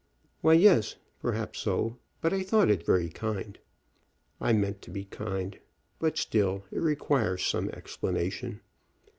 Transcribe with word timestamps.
"Well, 0.41 0.55
yes; 0.55 0.95
perhaps 1.21 1.59
so; 1.59 1.97
but 2.21 2.33
I 2.33 2.41
thought 2.41 2.71
it 2.71 2.83
very 2.87 3.07
kind." 3.07 3.59
"I 4.39 4.51
meant 4.51 4.81
to 4.81 4.89
be 4.89 5.05
kind; 5.05 5.59
but 5.99 6.17
still, 6.17 6.63
it 6.71 6.81
requires 6.81 7.45
some 7.45 7.69
explanation. 7.69 8.61